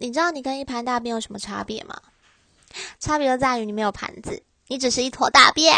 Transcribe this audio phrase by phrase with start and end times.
[0.00, 1.94] 你知道你跟一盘大便有什么差别吗？
[2.98, 5.76] 差别就在于你没有盘子你只是一坨大便。